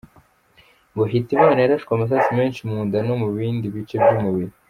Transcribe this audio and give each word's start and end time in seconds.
Ngo 0.93 1.03
Hitimana 1.11 1.59
yarashwe 1.61 1.91
amasasu 1.93 2.29
menshi 2.39 2.61
mu 2.69 2.77
nda 2.87 2.99
no 3.07 3.13
mu 3.21 3.27
bindi 3.35 3.65
bice 3.75 3.95
by’ 4.03 4.13
umuriri. 4.19 4.55